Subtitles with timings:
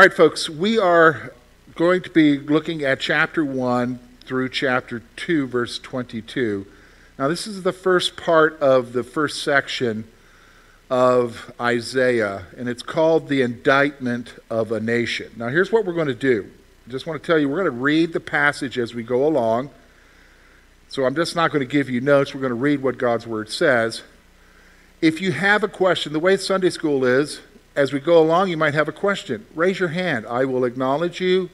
[0.00, 1.34] All right, folks, we are
[1.74, 6.66] going to be looking at chapter 1 through chapter 2, verse 22.
[7.18, 10.04] Now, this is the first part of the first section
[10.88, 15.32] of Isaiah, and it's called the indictment of a nation.
[15.36, 16.50] Now, here's what we're going to do.
[16.88, 19.26] I just want to tell you, we're going to read the passage as we go
[19.26, 19.68] along.
[20.88, 22.34] So I'm just not going to give you notes.
[22.34, 24.02] We're going to read what God's word says.
[25.02, 27.42] If you have a question, the way Sunday school is,
[27.76, 29.46] as we go along, you might have a question.
[29.54, 30.26] Raise your hand.
[30.26, 31.50] I will acknowledge you.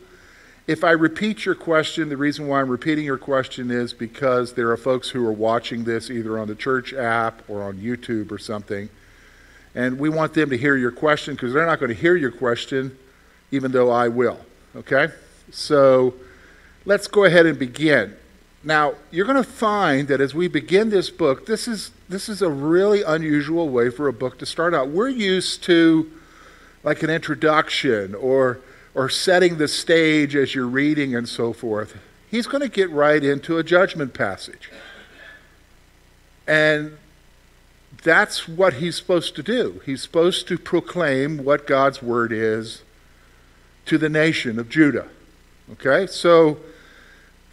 [0.66, 4.70] If I repeat your question, the reason why I'm repeating your question is because there
[4.70, 8.38] are folks who are watching this either on the church app or on YouTube or
[8.38, 8.88] something.
[9.76, 12.32] And we want them to hear your question because they're not going to hear your
[12.32, 12.98] question,
[13.52, 14.40] even though I will.
[14.74, 15.08] Okay?
[15.52, 16.14] So
[16.84, 18.16] let's go ahead and begin.
[18.66, 22.42] Now, you're going to find that as we begin this book, this is, this is
[22.42, 24.88] a really unusual way for a book to start out.
[24.88, 26.10] We're used to
[26.82, 28.58] like an introduction or,
[28.92, 31.96] or setting the stage as you're reading and so forth.
[32.28, 34.68] He's going to get right into a judgment passage.
[36.44, 36.98] And
[38.02, 39.80] that's what he's supposed to do.
[39.86, 42.82] He's supposed to proclaim what God's word is
[43.84, 45.06] to the nation of Judah.
[45.70, 46.08] Okay?
[46.08, 46.58] So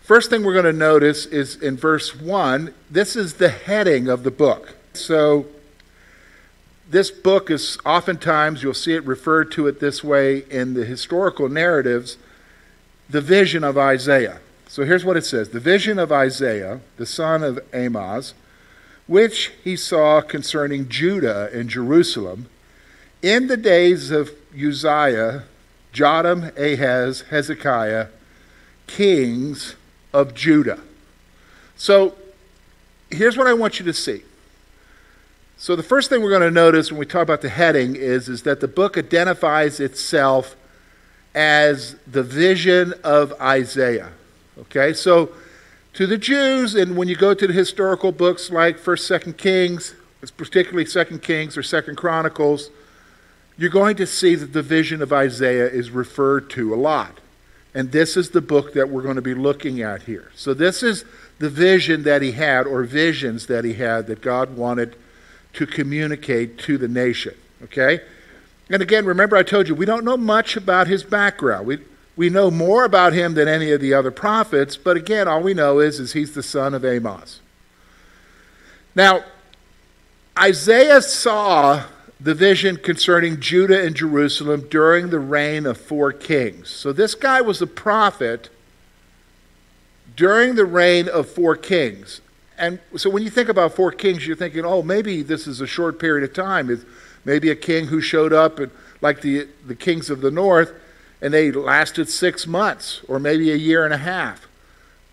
[0.03, 4.23] First thing we're going to notice is in verse 1, this is the heading of
[4.23, 4.75] the book.
[4.91, 5.45] So,
[6.89, 11.47] this book is oftentimes, you'll see it referred to it this way in the historical
[11.47, 12.17] narratives,
[13.09, 14.41] the vision of Isaiah.
[14.67, 18.33] So, here's what it says The vision of Isaiah, the son of Amoz,
[19.07, 22.49] which he saw concerning Judah and Jerusalem
[23.21, 25.43] in the days of Uzziah,
[25.93, 28.07] Jotham, Ahaz, Hezekiah,
[28.85, 29.75] kings
[30.13, 30.79] of Judah.
[31.75, 32.15] So
[33.09, 34.23] here's what I want you to see.
[35.57, 38.27] So the first thing we're going to notice when we talk about the heading is,
[38.27, 40.55] is that the book identifies itself
[41.33, 44.11] as the vision of Isaiah.
[44.59, 45.31] Okay, so
[45.93, 49.95] to the Jews, and when you go to the historical books like First, Second Kings,
[50.37, 52.69] particularly Second Kings or Second Chronicles,
[53.57, 57.19] you're going to see that the vision of Isaiah is referred to a lot.
[57.75, 60.31] And this is the book that we're going to be looking at here.
[60.35, 61.05] So, this is
[61.39, 64.95] the vision that he had, or visions that he had, that God wanted
[65.53, 67.35] to communicate to the nation.
[67.63, 68.01] Okay?
[68.69, 71.67] And again, remember I told you, we don't know much about his background.
[71.67, 71.79] We,
[72.15, 75.53] we know more about him than any of the other prophets, but again, all we
[75.53, 77.39] know is, is he's the son of Amoz.
[78.95, 79.23] Now,
[80.37, 81.83] Isaiah saw
[82.23, 86.69] the vision concerning Judah and Jerusalem during the reign of four kings.
[86.69, 88.49] So this guy was a prophet
[90.15, 92.21] during the reign of four kings.
[92.57, 95.67] And so when you think about four kings, you're thinking, oh, maybe this is a
[95.67, 96.69] short period of time.
[96.69, 96.85] It's
[97.25, 100.71] maybe a king who showed up and, like the, the kings of the north,
[101.21, 104.47] and they lasted six months or maybe a year and a half.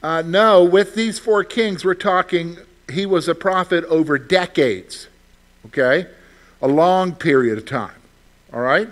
[0.00, 5.08] Uh, no, with these four kings, we're talking, he was a prophet over decades.
[5.66, 6.06] Okay?
[6.62, 7.94] A long period of time.
[8.52, 8.88] All right?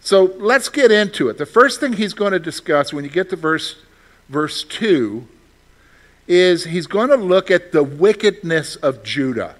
[0.00, 1.38] So let's get into it.
[1.38, 3.76] The first thing he's going to discuss when you get to verse,
[4.28, 5.26] verse 2
[6.28, 9.56] is he's going to look at the wickedness of Judah.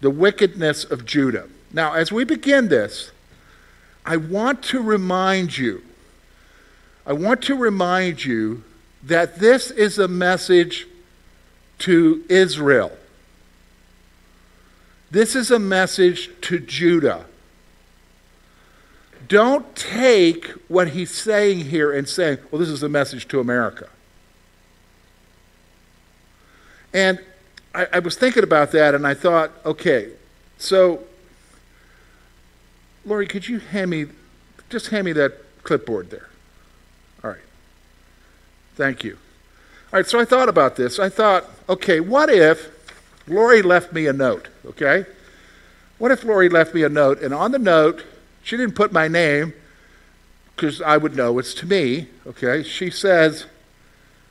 [0.00, 1.48] The wickedness of Judah.
[1.72, 3.12] Now, as we begin this,
[4.04, 5.82] I want to remind you,
[7.06, 8.64] I want to remind you
[9.02, 10.86] that this is a message
[11.80, 12.96] to Israel.
[15.10, 17.26] This is a message to Judah.
[19.28, 23.88] Don't take what he's saying here and saying, well, this is a message to America.
[26.92, 27.20] And
[27.74, 30.10] I, I was thinking about that and I thought, okay,
[30.58, 31.04] so,
[33.04, 34.06] Lori, could you hand me,
[34.68, 36.28] just hand me that clipboard there?
[37.22, 37.40] All right.
[38.74, 39.18] Thank you.
[39.92, 40.98] All right, so I thought about this.
[40.98, 42.79] I thought, okay, what if
[43.26, 45.06] Lori left me a note, okay?
[45.98, 48.04] What if Lori left me a note, and on the note,
[48.42, 49.52] she didn't put my name,
[50.56, 52.62] because I would know it's to me, okay?
[52.62, 53.46] She says,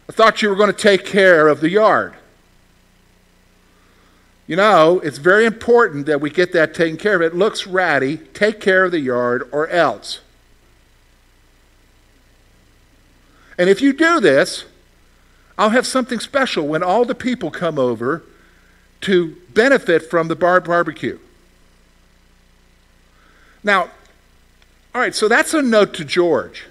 [0.07, 2.15] I thought you were going to take care of the yard.
[4.47, 7.21] You know, it's very important that we get that taken care of.
[7.21, 8.17] It looks ratty.
[8.17, 10.21] Take care of the yard or else.
[13.59, 14.65] And if you do this,
[15.55, 18.23] I'll have something special when all the people come over
[19.01, 21.19] to benefit from the bar- barbecue.
[23.63, 23.89] Now,
[24.93, 26.65] all right, so that's a note to George.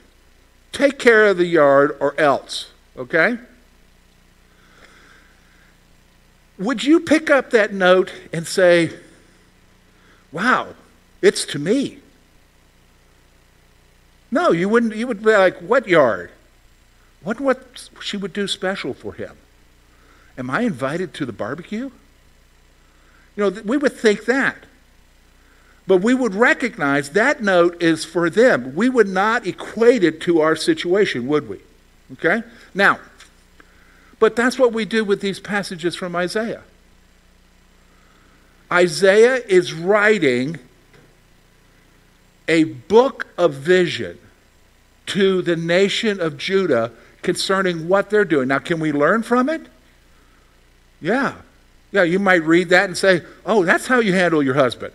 [0.72, 3.38] Take care of the yard or else, okay?
[6.58, 8.92] Would you pick up that note and say,
[10.32, 10.74] wow,
[11.22, 11.98] it's to me?
[14.30, 14.94] No, you wouldn't.
[14.94, 16.30] You would be like, what yard?
[17.22, 19.36] What what she would do special for him?
[20.36, 21.90] Am I invited to the barbecue?
[23.38, 24.56] You know, we would think that.
[25.86, 28.74] But we would recognize that note is for them.
[28.74, 31.60] We would not equate it to our situation, would we?
[32.14, 32.42] Okay?
[32.74, 32.98] Now,
[34.18, 36.62] but that's what we do with these passages from Isaiah.
[38.72, 40.58] Isaiah is writing
[42.48, 44.18] a book of vision
[45.06, 46.90] to the nation of Judah
[47.22, 48.48] concerning what they're doing.
[48.48, 49.68] Now, can we learn from it?
[51.00, 51.34] Yeah.
[51.90, 54.92] Yeah, you might read that and say, oh, that's how you handle your husband.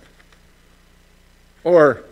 [1.63, 2.04] Or,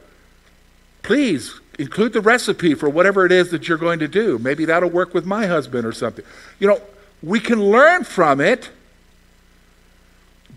[1.03, 4.39] please include the recipe for whatever it is that you're going to do.
[4.39, 6.25] Maybe that'll work with my husband or something.
[6.59, 6.81] You know,
[7.21, 8.69] we can learn from it,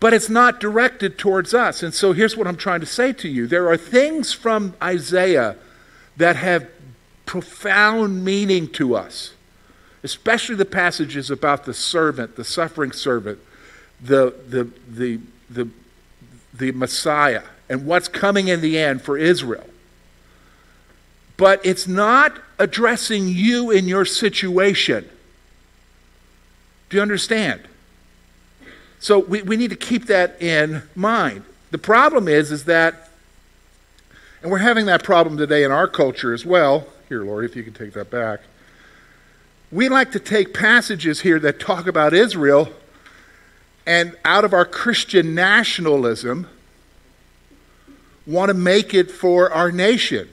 [0.01, 1.83] but it's not directed towards us.
[1.83, 5.57] And so here's what I'm trying to say to you there are things from Isaiah
[6.17, 6.69] that have
[7.27, 9.33] profound meaning to us,
[10.03, 13.39] especially the passages about the servant, the suffering servant,
[14.01, 15.21] the, the, the,
[15.51, 15.69] the,
[16.53, 19.67] the Messiah, and what's coming in the end for Israel.
[21.37, 25.09] But it's not addressing you in your situation.
[26.89, 27.63] Do you understand?
[29.01, 31.45] So we, we need to keep that in mind.
[31.73, 33.11] The problem is, is that,
[34.43, 36.87] and we're having that problem today in our culture as well.
[37.09, 38.41] Here, Lori, if you can take that back.
[39.73, 42.73] We like to take passages here that talk about Israel
[43.87, 46.49] and out of our Christian nationalism
[48.27, 50.29] want to make it for our nation.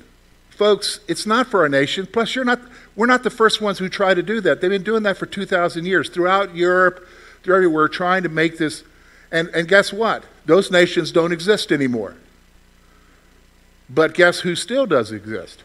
[0.50, 2.06] Folks, it's not for our nation.
[2.06, 2.62] Plus, you're not,
[2.96, 4.62] we're not the first ones who try to do that.
[4.62, 6.10] They've been doing that for 2,000 years.
[6.10, 7.06] Throughout Europe,
[7.44, 8.84] through everywhere, trying to make this.
[9.32, 10.24] And, and guess what?
[10.46, 12.16] Those nations don't exist anymore.
[13.90, 15.64] But guess who still does exist?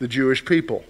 [0.00, 0.84] The Jewish people.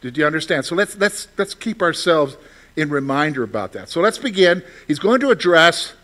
[0.00, 0.64] Did you understand?
[0.64, 2.36] So let's, let's, let's keep ourselves
[2.78, 3.88] in reminder about that.
[3.88, 4.62] So let's begin.
[4.86, 5.94] He's going to address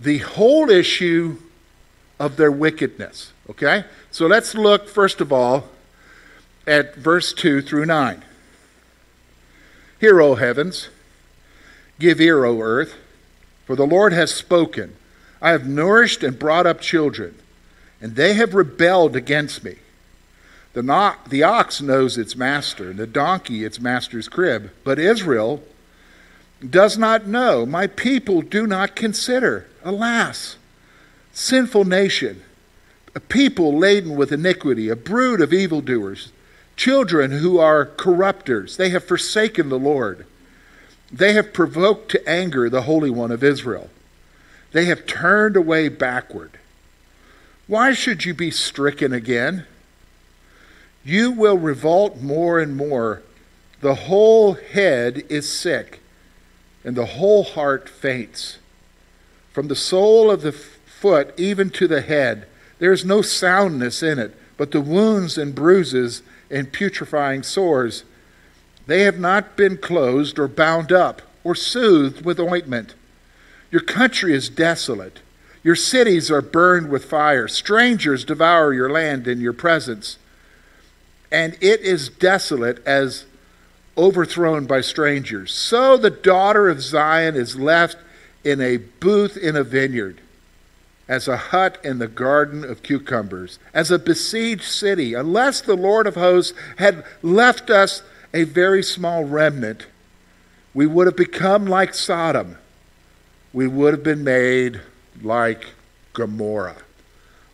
[0.00, 1.38] the whole issue
[2.20, 3.32] of their wickedness.
[3.50, 3.84] Okay?
[4.12, 5.68] So let's look, first of all,
[6.68, 8.22] at verse 2 through 9.
[9.98, 10.88] Hear, O heavens,
[11.98, 12.94] give ear, O earth,
[13.66, 14.94] for the Lord has spoken.
[15.42, 17.34] I have nourished and brought up children,
[18.00, 19.76] and they have rebelled against me.
[20.72, 25.62] The, no- the ox knows its master, and the donkey its master's crib, but Israel
[26.68, 27.66] does not know.
[27.66, 29.66] My people do not consider.
[29.82, 30.56] Alas,
[31.32, 32.42] sinful nation,
[33.14, 36.30] a people laden with iniquity, a brood of evildoers,
[36.76, 38.76] children who are corrupters.
[38.76, 40.26] They have forsaken the Lord.
[41.12, 43.90] They have provoked to anger the Holy One of Israel.
[44.72, 46.52] They have turned away backward.
[47.66, 49.66] Why should you be stricken again?
[51.04, 53.22] You will revolt more and more.
[53.80, 56.00] The whole head is sick,
[56.84, 58.58] and the whole heart faints.
[59.52, 62.46] From the sole of the foot even to the head,
[62.78, 68.04] there is no soundness in it, but the wounds and bruises and putrefying sores,
[68.86, 72.94] they have not been closed or bound up or soothed with ointment.
[73.70, 75.20] Your country is desolate.
[75.62, 77.46] Your cities are burned with fire.
[77.48, 80.18] Strangers devour your land in your presence.
[81.30, 83.24] And it is desolate as
[83.96, 85.52] overthrown by strangers.
[85.52, 87.98] So the daughter of Zion is left
[88.42, 90.20] in a booth in a vineyard,
[91.06, 96.06] as a hut in the garden of cucumbers, as a besieged city, unless the Lord
[96.06, 99.86] of hosts had left us a very small remnant,
[100.72, 102.56] we would have become like Sodom.
[103.52, 104.80] We would have been made
[105.20, 105.66] like
[106.12, 106.76] Gomorrah.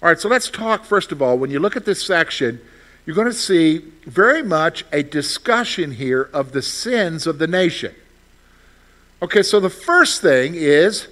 [0.03, 1.39] All right, so let's talk first of all.
[1.39, 2.61] When you look at this section,
[3.07, 7.95] you're going to see very much a discussion here of the sins of the nation.
[9.23, 11.07] Okay, so the first thing is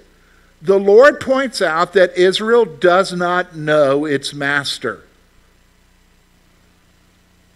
[0.61, 5.05] the Lord points out that Israel does not know its master.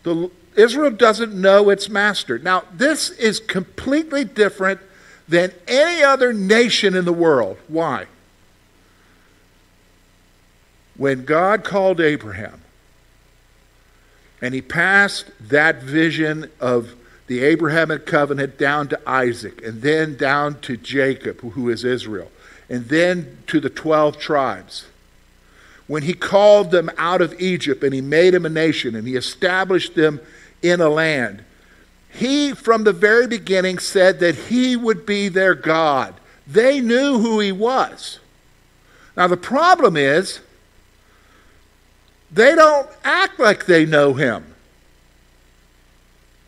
[0.04, 2.38] The, Israel doesn't know its master.
[2.38, 4.80] Now, this is completely different
[5.26, 7.58] than any other nation in the world.
[7.66, 8.06] Why?
[10.96, 12.62] When God called Abraham
[14.40, 16.94] and he passed that vision of
[17.26, 22.30] the Abrahamic covenant down to Isaac, and then down to Jacob, who is Israel,
[22.70, 24.86] and then to the 12 tribes.
[25.86, 29.16] When he called them out of Egypt and he made them a nation and he
[29.16, 30.20] established them
[30.62, 31.44] in a land,
[32.10, 36.14] he, from the very beginning, said that he would be their God.
[36.46, 38.18] They knew who he was.
[39.16, 40.40] Now, the problem is,
[42.30, 44.44] They don't act like they know him.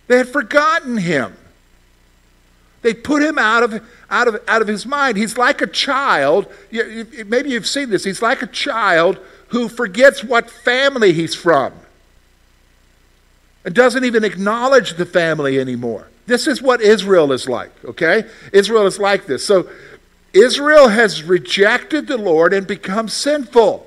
[0.09, 1.37] They had forgotten him.
[2.83, 5.17] They put him out of, out, of, out of his mind.
[5.17, 6.47] He's like a child.
[6.73, 8.05] Maybe you've seen this.
[8.05, 9.19] He's like a child
[9.49, 11.73] who forgets what family he's from
[13.65, 16.09] and doesn't even acknowledge the family anymore.
[16.27, 18.25] This is what Israel is like, okay?
[18.53, 19.45] Israel is like this.
[19.45, 19.69] So
[20.33, 23.87] Israel has rejected the Lord and become sinful.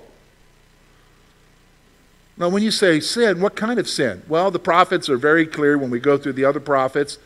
[2.38, 4.24] Now, when you say sin, what kind of sin?
[4.28, 7.20] Well, the prophets are very clear when we go through the other prophets.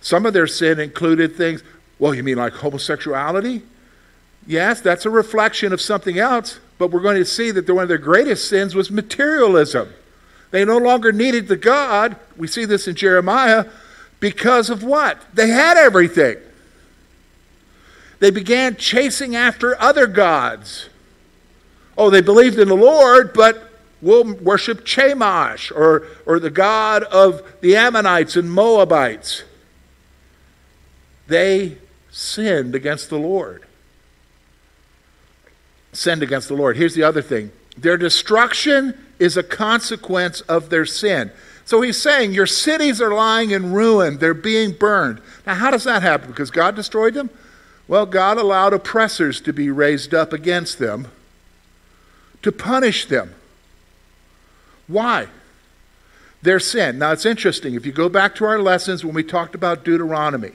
[0.00, 1.62] Some of their sin included things,
[1.98, 3.62] well, you mean like homosexuality?
[4.46, 7.88] Yes, that's a reflection of something else, but we're going to see that one of
[7.88, 9.92] their greatest sins was materialism.
[10.50, 12.16] They no longer needed the God.
[12.36, 13.66] We see this in Jeremiah
[14.18, 15.18] because of what?
[15.34, 16.36] They had everything.
[18.18, 20.88] They began chasing after other gods.
[21.96, 23.69] Oh, they believed in the Lord, but
[24.02, 29.44] will worship Chemosh or, or the god of the Ammonites and Moabites.
[31.26, 31.78] They
[32.10, 33.64] sinned against the Lord.
[35.92, 36.76] Sinned against the Lord.
[36.76, 41.30] Here's the other thing their destruction is a consequence of their sin.
[41.64, 45.20] So he's saying, Your cities are lying in ruin, they're being burned.
[45.46, 46.28] Now, how does that happen?
[46.28, 47.30] Because God destroyed them?
[47.86, 51.08] Well, God allowed oppressors to be raised up against them
[52.42, 53.34] to punish them.
[54.90, 55.28] Why?
[56.42, 56.98] Their sin.
[56.98, 57.74] Now, it's interesting.
[57.74, 60.52] If you go back to our lessons when we talked about Deuteronomy,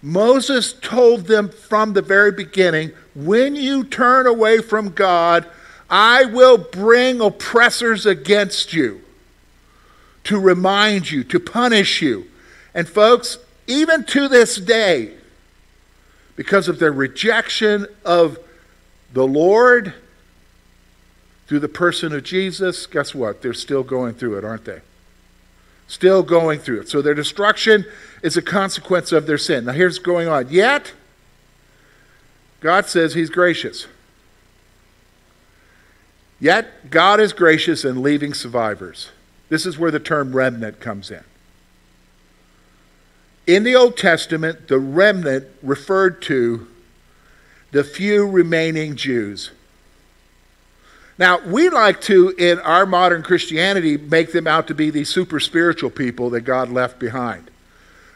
[0.00, 5.46] Moses told them from the very beginning when you turn away from God,
[5.90, 9.00] I will bring oppressors against you
[10.24, 12.26] to remind you, to punish you.
[12.74, 15.14] And, folks, even to this day,
[16.36, 18.38] because of their rejection of
[19.12, 19.94] the Lord
[21.46, 23.42] through the person of Jesus, guess what?
[23.42, 24.80] They're still going through it, aren't they?
[25.86, 26.88] Still going through it.
[26.88, 27.84] So their destruction
[28.22, 29.64] is a consequence of their sin.
[29.64, 30.48] Now here's going on.
[30.48, 30.92] Yet,
[32.60, 33.86] God says He's gracious.
[36.40, 39.10] Yet, God is gracious in leaving survivors.
[39.48, 41.24] This is where the term remnant comes in.
[43.46, 46.68] In the Old Testament, the remnant referred to
[47.72, 49.50] the few remaining Jews.
[51.18, 55.40] Now, we like to, in our modern Christianity, make them out to be these super
[55.40, 57.50] spiritual people that God left behind.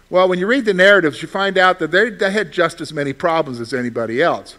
[0.08, 2.92] Well, when you read the narratives, you find out that they, they had just as
[2.92, 4.56] many problems as anybody else.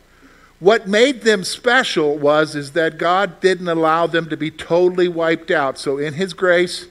[0.59, 5.51] What made them special was is that God didn't allow them to be totally wiped
[5.51, 5.77] out.
[5.77, 6.87] So in his grace,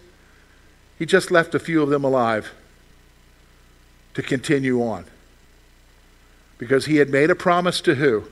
[0.99, 2.53] he just left a few of them alive
[4.15, 5.05] to continue on.
[6.59, 8.25] Because he had made a promise to who?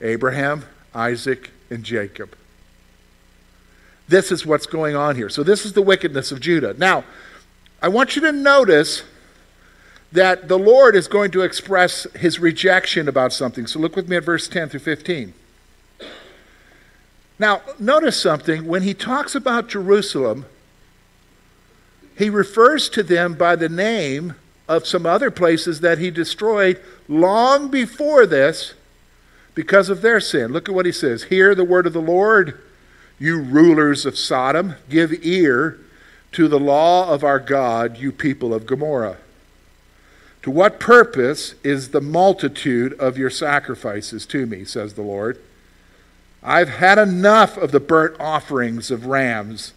[0.00, 2.36] Abraham, Isaac, and Jacob.
[4.08, 5.28] This is what's going on here.
[5.28, 6.74] So, this is the wickedness of Judah.
[6.78, 7.04] Now,
[7.82, 9.02] I want you to notice
[10.10, 13.66] that the Lord is going to express his rejection about something.
[13.66, 15.34] So, look with me at verse 10 through 15.
[17.38, 18.66] Now, notice something.
[18.66, 20.46] When he talks about Jerusalem,
[22.16, 24.34] he refers to them by the name
[24.66, 28.74] of some other places that he destroyed long before this
[29.58, 30.52] because of their sin.
[30.52, 31.24] Look at what he says.
[31.24, 32.60] Hear the word of the Lord,
[33.18, 34.76] you rulers of Sodom.
[34.88, 35.80] Give ear
[36.30, 39.16] to the law of our God, you people of Gomorrah.
[40.42, 45.40] To what purpose is the multitude of your sacrifices to me, says the Lord?
[46.40, 49.72] I've had enough of the burnt offerings of rams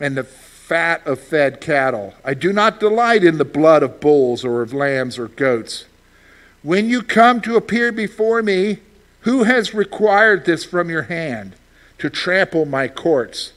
[0.00, 2.14] and the fat of fed cattle.
[2.24, 5.84] I do not delight in the blood of bulls or of lambs or goats.
[6.62, 8.78] When you come to appear before me,
[9.22, 11.54] who has required this from your hand
[11.98, 13.52] to trample my courts?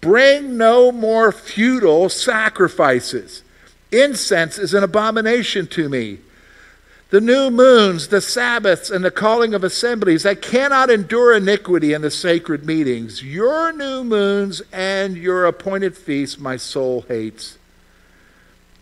[0.00, 3.42] Bring no more futile sacrifices.
[3.90, 6.18] Incense is an abomination to me.
[7.10, 12.02] The new moons, the Sabbaths, and the calling of assemblies, I cannot endure iniquity in
[12.02, 13.22] the sacred meetings.
[13.22, 17.58] Your new moons and your appointed feasts my soul hates.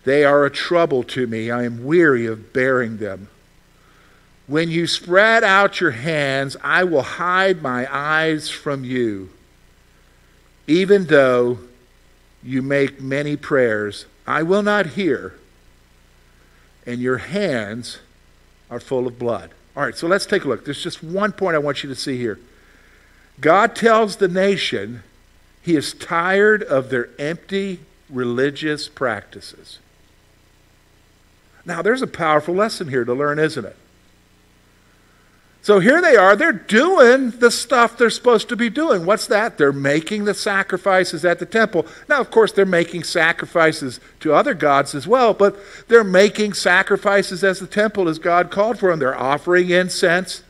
[0.04, 1.50] They are a trouble to me.
[1.50, 3.28] I am weary of bearing them.
[4.46, 9.30] When you spread out your hands, I will hide my eyes from you.
[10.66, 11.58] Even though
[12.42, 15.34] you make many prayers, I will not hear,
[16.86, 17.98] and your hands
[18.70, 19.50] are full of blood.
[19.76, 20.64] All right, so let's take a look.
[20.64, 22.38] There's just one point I want you to see here.
[23.40, 25.02] God tells the nation
[25.62, 29.78] he is tired of their empty religious practices.
[31.64, 33.76] Now, there's a powerful lesson here to learn, isn't it?
[35.64, 39.06] So here they are, they're doing the stuff they're supposed to be doing.
[39.06, 39.56] What's that?
[39.56, 41.86] They're making the sacrifices at the temple.
[42.06, 45.56] Now, of course, they're making sacrifices to other gods as well, but
[45.88, 48.98] they're making sacrifices as the temple as God called for them.
[48.98, 50.42] They're offering incense,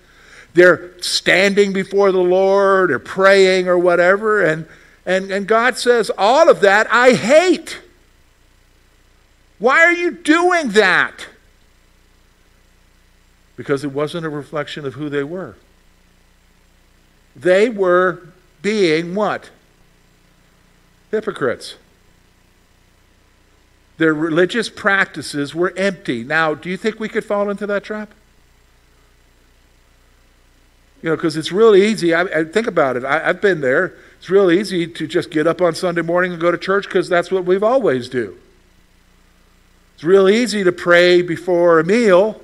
[0.53, 4.45] they're standing before the Lord or praying or whatever.
[4.45, 4.67] And,
[5.07, 7.81] and, and God says, All of that I hate.
[9.61, 11.29] Why are you doing that?
[13.57, 15.57] Because it wasn't a reflection of who they were.
[17.37, 18.29] They were
[18.63, 19.51] being what?
[21.11, 21.77] Hypocrites.
[23.99, 26.25] Their religious practices were empty.
[26.25, 28.11] Now, do you think we could fall into that trap?
[31.03, 32.15] You know, because it's real easy.
[32.15, 33.05] I, I, think about it.
[33.05, 33.95] I, I've been there.
[34.19, 37.09] It's real easy to just get up on Sunday morning and go to church because
[37.09, 38.39] that's what we've always do.
[39.95, 42.41] It's real easy to pray before a meal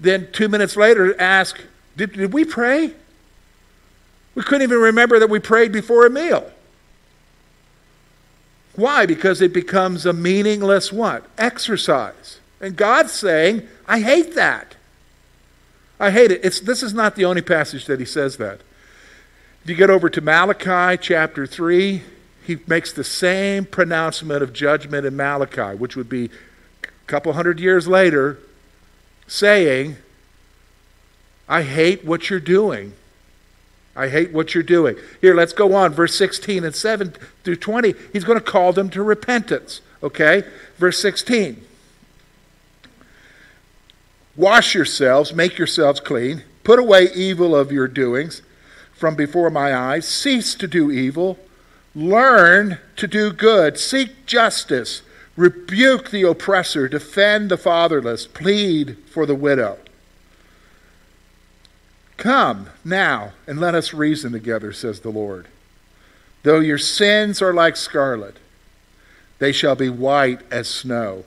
[0.00, 1.60] then two minutes later ask,
[1.96, 2.92] did, did we pray?
[4.34, 6.50] We couldn't even remember that we prayed before a meal.
[8.74, 9.04] Why?
[9.04, 11.24] Because it becomes a meaningless what?
[11.36, 12.38] Exercise.
[12.60, 14.76] And God's saying, I hate that.
[15.98, 16.40] I hate it.
[16.42, 18.60] It's, this is not the only passage that he says that.
[19.62, 22.02] If you get over to Malachi chapter 3,
[22.46, 26.30] he makes the same pronouncement of judgment in Malachi, which would be
[26.82, 28.38] a couple hundred years later
[29.30, 29.96] saying,
[31.48, 32.94] I hate what you're doing.
[33.94, 34.96] I hate what you're doing.
[35.20, 35.92] Here, let's go on.
[35.92, 37.94] Verse 16 and 7 through 20.
[38.12, 39.82] He's going to call them to repentance.
[40.02, 40.42] Okay?
[40.78, 41.64] Verse 16.
[44.36, 48.42] Wash yourselves, make yourselves clean, put away evil of your doings
[48.92, 51.38] from before my eyes, cease to do evil,
[51.94, 55.02] learn to do good, seek justice
[55.40, 59.78] Rebuke the oppressor, defend the fatherless, plead for the widow.
[62.18, 65.46] Come now and let us reason together, says the Lord.
[66.42, 68.36] Though your sins are like scarlet,
[69.38, 71.24] they shall be white as snow.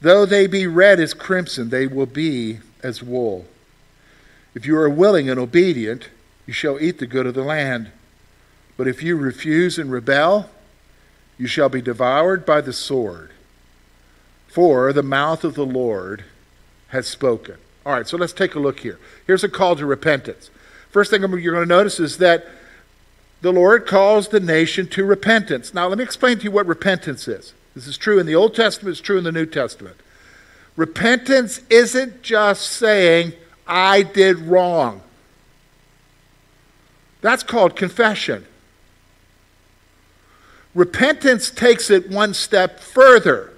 [0.00, 3.46] Though they be red as crimson, they will be as wool.
[4.52, 6.08] If you are willing and obedient,
[6.44, 7.92] you shall eat the good of the land.
[8.76, 10.50] But if you refuse and rebel,
[11.38, 13.30] you shall be devoured by the sword,
[14.48, 16.24] for the mouth of the Lord
[16.88, 17.56] has spoken.
[17.84, 18.98] All right, so let's take a look here.
[19.26, 20.50] Here's a call to repentance.
[20.90, 22.46] First thing you're going to notice is that
[23.42, 25.74] the Lord calls the nation to repentance.
[25.74, 27.52] Now, let me explain to you what repentance is.
[27.74, 29.96] This is true in the Old Testament, it's true in the New Testament.
[30.74, 33.34] Repentance isn't just saying,
[33.66, 35.02] I did wrong.
[37.20, 38.46] That's called confession.
[40.76, 43.50] Repentance takes it one step further.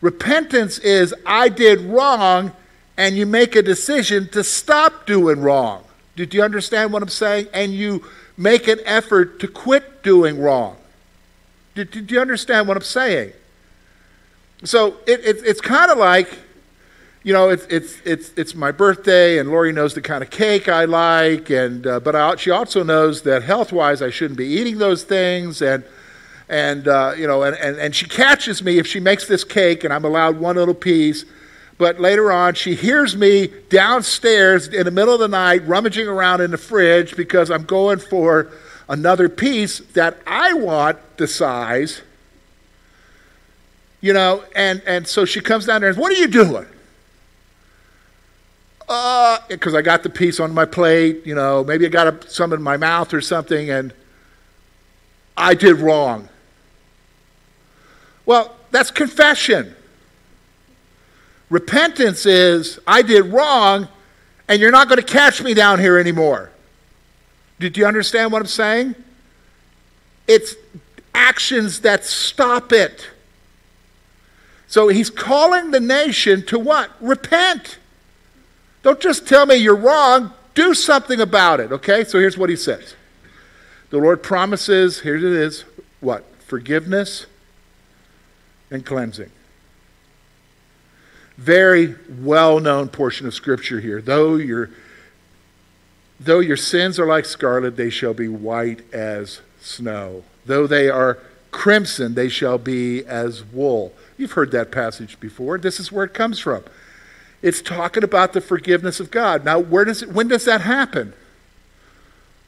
[0.00, 2.52] Repentance is, I did wrong,
[2.96, 5.84] and you make a decision to stop doing wrong.
[6.16, 7.48] Did you understand what I'm saying?
[7.52, 8.02] And you
[8.38, 10.78] make an effort to quit doing wrong.
[11.74, 13.32] Did, did you understand what I'm saying?
[14.64, 16.38] So it, it, it's kind of like
[17.24, 20.68] you know, it's, it's, it's, it's my birthday, and Lori knows the kind of cake
[20.68, 24.46] I like, and, uh, but I, she also knows that health wise I shouldn't be
[24.46, 25.62] eating those things.
[25.62, 25.84] And,
[26.50, 29.84] and uh, you know, and, and, and she catches me if she makes this cake,
[29.84, 31.24] and I'm allowed one little piece.
[31.78, 36.42] But later on, she hears me downstairs in the middle of the night rummaging around
[36.42, 38.52] in the fridge because I'm going for
[38.86, 42.02] another piece that I want the size.
[44.02, 46.66] You know, and, and so she comes down there and says, What are you doing?
[48.86, 52.30] Because uh, I got the piece on my plate, you know, maybe I got a,
[52.30, 53.94] some in my mouth or something, and
[55.36, 56.28] I did wrong.
[58.26, 59.74] Well, that's confession.
[61.48, 63.88] Repentance is, I did wrong,
[64.48, 66.50] and you're not going to catch me down here anymore.
[67.58, 68.94] Did you understand what I'm saying?
[70.26, 70.56] It's
[71.14, 73.08] actions that stop it.
[74.66, 76.90] So he's calling the nation to what?
[77.00, 77.78] Repent.
[78.84, 82.04] Don't just tell me you're wrong, do something about it, okay?
[82.04, 82.94] So here's what he says
[83.90, 85.64] The Lord promises, here it is,
[86.00, 86.24] what?
[86.46, 87.26] Forgiveness
[88.70, 89.30] and cleansing.
[91.38, 94.00] Very well known portion of Scripture here.
[94.02, 94.70] Though your,
[96.20, 100.24] though your sins are like scarlet, they shall be white as snow.
[100.44, 101.18] Though they are
[101.50, 103.94] crimson, they shall be as wool.
[104.18, 105.56] You've heard that passage before.
[105.56, 106.64] This is where it comes from.
[107.44, 109.44] It's talking about the forgiveness of God.
[109.44, 111.12] Now, where does it, when does that happen?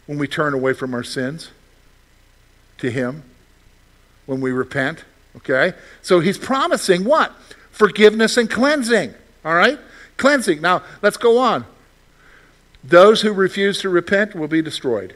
[0.07, 1.51] When we turn away from our sins
[2.79, 3.23] to Him,
[4.25, 5.05] when we repent.
[5.37, 5.75] Okay?
[6.01, 7.31] So He's promising what?
[7.71, 9.13] Forgiveness and cleansing.
[9.45, 9.79] All right?
[10.17, 10.63] Cleansing.
[10.63, 11.67] Now, let's go on.
[12.83, 15.15] Those who refuse to repent will be destroyed.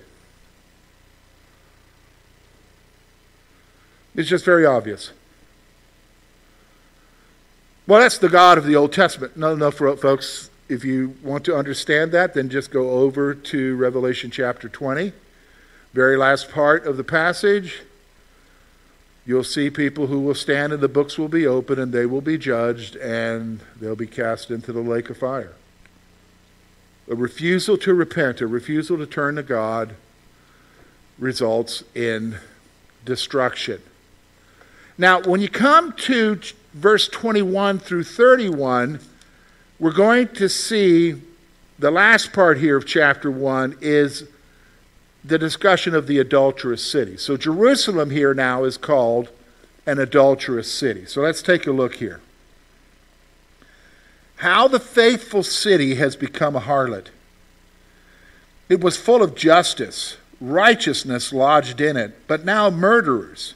[4.14, 5.12] It's just very obvious.
[7.90, 9.36] Well, that's the God of the Old Testament.
[9.36, 10.48] No, no, folks.
[10.68, 15.12] If you want to understand that, then just go over to Revelation chapter 20.
[15.92, 17.80] Very last part of the passage.
[19.26, 22.20] You'll see people who will stand and the books will be open and they will
[22.20, 25.54] be judged and they'll be cast into the lake of fire.
[27.10, 29.96] A refusal to repent, a refusal to turn to God,
[31.18, 32.36] results in
[33.04, 33.82] destruction.
[34.96, 36.38] Now, when you come to
[36.72, 39.00] verse 21 through 31,
[39.78, 41.20] we're going to see
[41.78, 44.24] the last part here of chapter 1 is
[45.24, 47.16] the discussion of the adulterous city.
[47.16, 49.30] So, Jerusalem here now is called
[49.86, 51.06] an adulterous city.
[51.06, 52.20] So, let's take a look here.
[54.36, 57.08] How the faithful city has become a harlot.
[58.68, 63.54] It was full of justice, righteousness lodged in it, but now murderers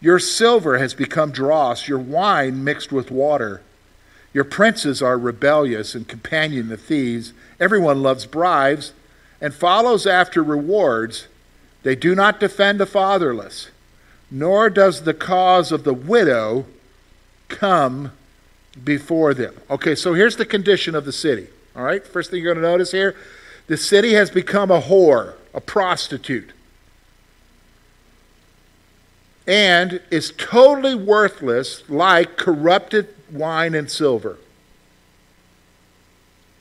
[0.00, 3.62] your silver has become dross, your wine mixed with water.
[4.32, 7.32] Your princes are rebellious and companion the thieves.
[7.58, 8.92] Everyone loves bribes
[9.40, 11.26] and follows after rewards.
[11.82, 13.70] They do not defend the fatherless,
[14.30, 16.66] nor does the cause of the widow
[17.48, 18.12] come
[18.84, 19.54] before them.
[19.70, 21.48] Okay, so here's the condition of the city.
[21.74, 23.16] All right, first thing you're going to notice here
[23.66, 26.52] the city has become a whore, a prostitute
[29.48, 34.36] and is totally worthless like corrupted wine and silver.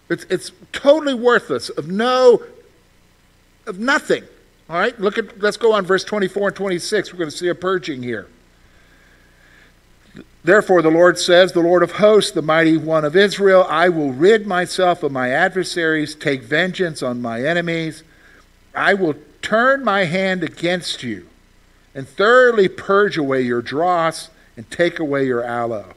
[0.10, 2.42] It's, it's totally worthless, of no,
[3.68, 4.24] of nothing.
[4.70, 7.12] All right, look at, let's go on verse 24 and 26.
[7.12, 8.28] We're going to see a purging here.
[10.46, 14.14] Therefore, the Lord says, The Lord of hosts, the mighty one of Israel, I will
[14.14, 18.04] rid myself of my adversaries, take vengeance on my enemies.
[18.74, 21.28] I will turn my hand against you
[21.98, 25.96] and thoroughly purge away your dross and take away your aloe,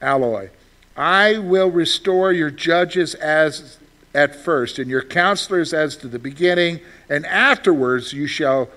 [0.00, 0.48] alloy.
[0.96, 3.78] I will restore your judges as
[4.14, 8.68] at first, and your counselors as to the beginning, and afterwards you shall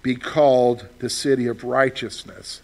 [0.00, 2.62] be called the city of righteousness,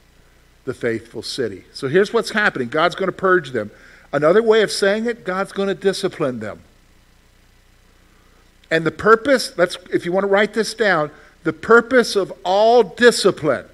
[0.64, 1.64] the faithful city.
[1.72, 3.72] So here's what's happening God's going to purge them.
[4.12, 6.60] Another way of saying it, God's going to discipline them.
[8.70, 11.10] And the purpose, let's if you want to write this down,
[11.44, 13.66] the purpose of all discipline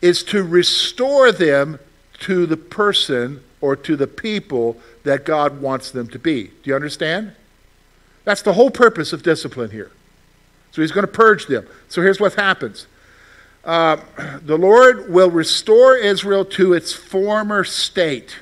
[0.00, 1.78] is to restore them
[2.20, 6.44] to the person or to the people that God wants them to be.
[6.44, 7.32] Do you understand?
[8.24, 9.90] That's the whole purpose of discipline here.
[10.72, 11.66] So he's going to purge them.
[11.88, 12.86] So here's what happens
[13.64, 13.98] uh,
[14.42, 18.36] the Lord will restore Israel to its former state.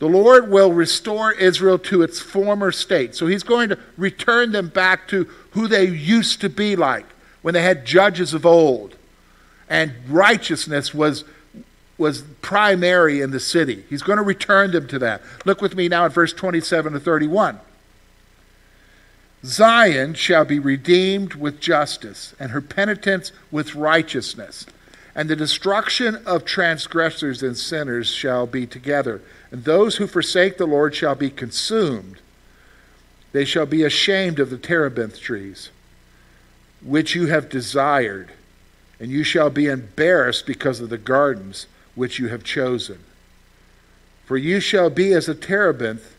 [0.00, 3.14] The Lord will restore Israel to its former state.
[3.14, 7.04] So he's going to return them back to who they used to be like
[7.42, 8.96] when they had judges of old.
[9.68, 11.24] And righteousness was,
[11.98, 13.84] was primary in the city.
[13.90, 15.20] He's going to return them to that.
[15.44, 17.60] Look with me now at verse 27 to 31.
[19.44, 24.64] Zion shall be redeemed with justice, and her penitents with righteousness.
[25.14, 29.20] And the destruction of transgressors and sinners shall be together
[29.50, 32.18] and those who forsake the Lord shall be consumed.
[33.32, 35.70] They shall be ashamed of the terebinth trees,
[36.82, 38.30] which you have desired,
[38.98, 43.00] and you shall be embarrassed because of the gardens which you have chosen.
[44.24, 46.16] For you shall be as a terebinth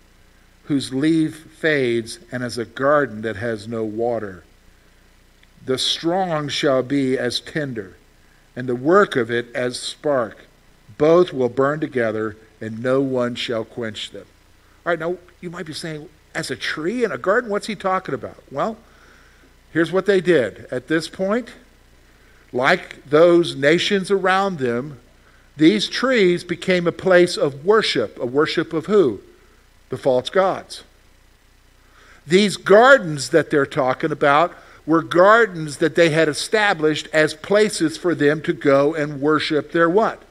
[0.66, 4.44] whose leaf fades, and as a garden that has no water.
[5.66, 7.96] The strong shall be as tinder,
[8.56, 10.46] and the work of it as spark.
[10.98, 14.26] Both will burn together and no one shall quench them.
[14.86, 17.76] All right, now you might be saying, as a tree in a garden, what's he
[17.76, 18.42] talking about?
[18.52, 18.78] Well,
[19.72, 20.68] here's what they did.
[20.72, 21.50] At this point,
[22.54, 25.00] like those nations around them,
[25.58, 28.18] these trees became a place of worship.
[28.20, 29.22] A worship of who?
[29.90, 30.84] The false gods.
[32.26, 38.16] These gardens that they're talking about were gardens that they had established as places for
[38.16, 40.24] them to go and worship their what?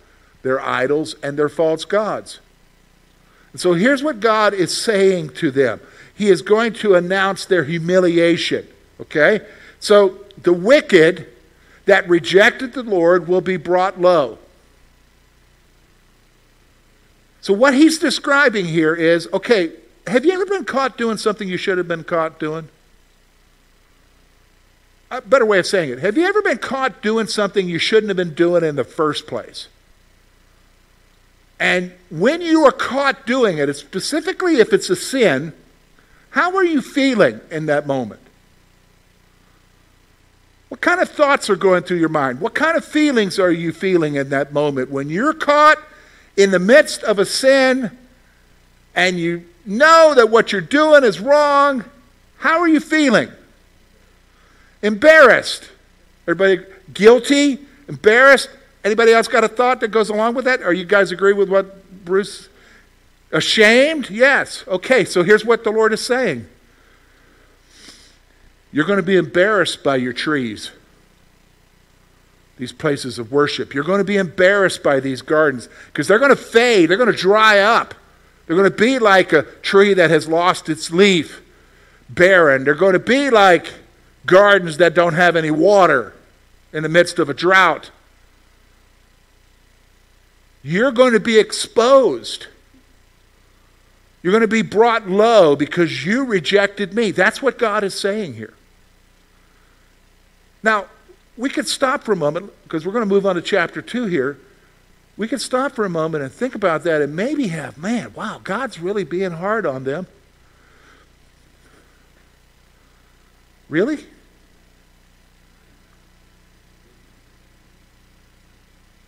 [0.43, 2.41] their idols, and their false gods.
[3.53, 5.81] And so here's what God is saying to them
[6.15, 8.67] He is going to announce their humiliation.
[9.01, 9.41] Okay?
[9.79, 11.27] So the wicked
[11.87, 14.39] that rejected the Lord will be brought low.
[17.43, 19.73] So what he's describing here is okay,
[20.07, 22.69] have you ever been caught doing something you should have been caught doing?
[25.11, 25.99] A better way of saying it.
[25.99, 29.27] Have you ever been caught doing something you shouldn't have been doing in the first
[29.27, 29.69] place?
[31.59, 35.53] And when you are caught doing it, specifically if it's a sin,
[36.31, 38.21] how are you feeling in that moment?
[40.69, 42.41] What kind of thoughts are going through your mind?
[42.41, 45.79] What kind of feelings are you feeling in that moment when you're caught
[46.37, 47.91] in the midst of a sin
[48.95, 51.85] and you know that what you're doing is wrong?
[52.39, 53.31] How are you feeling?
[54.83, 55.71] Embarrassed.
[56.27, 57.59] Everybody guilty?
[57.89, 58.49] Embarrassed?
[58.85, 60.63] Anybody else got a thought that goes along with that?
[60.63, 62.49] Or you guys agree with what Bruce?
[63.33, 64.11] Ashamed?
[64.11, 64.65] Yes.
[64.67, 66.47] Okay, so here's what the Lord is saying.
[68.73, 70.71] You're going to be embarrassed by your trees,
[72.57, 73.75] these places of worship.
[73.75, 77.13] You're going to be embarrassed by these gardens because they're going to fade, they're going
[77.13, 77.95] to dry up.
[78.47, 81.41] They're going to be like a tree that has lost its leaf,
[82.09, 82.65] barren.
[82.65, 83.73] They're going to be like
[84.27, 86.15] gardens that don't have any water
[86.73, 87.91] in the midst of a drought.
[90.63, 92.47] You're going to be exposed.
[94.23, 97.11] You're going to be brought low because you rejected me.
[97.11, 98.53] That's what God is saying here.
[100.63, 100.87] Now,
[101.39, 104.05] we could stop for a moment because we're going to move on to chapter 2
[104.07, 104.39] here.
[105.17, 108.41] We could stop for a moment and think about that and maybe have, man, wow,
[108.45, 110.07] God's really being hard on them.
[113.71, 114.05] Really?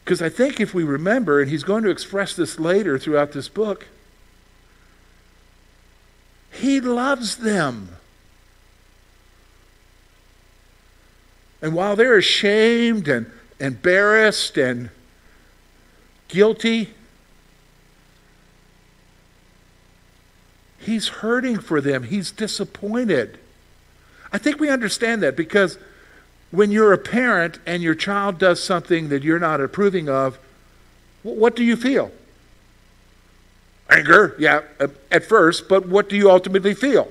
[0.04, 3.48] Because I think if we remember, and he's going to express this later throughout this
[3.48, 3.88] book,
[6.52, 7.96] he loves them.
[11.60, 14.90] And while they're ashamed and embarrassed and
[16.28, 16.90] guilty,
[20.78, 22.04] he's hurting for them.
[22.04, 23.38] He's disappointed.
[24.32, 25.78] I think we understand that because
[26.50, 30.38] when you're a parent and your child does something that you're not approving of,
[31.22, 32.10] what do you feel?
[33.90, 34.62] Anger, yeah,
[35.10, 37.10] at first, but what do you ultimately feel?